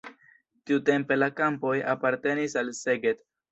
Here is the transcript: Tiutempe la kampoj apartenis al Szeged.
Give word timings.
Tiutempe 0.69 1.17
la 1.19 1.27
kampoj 1.41 1.75
apartenis 1.93 2.59
al 2.65 2.75
Szeged. 2.83 3.25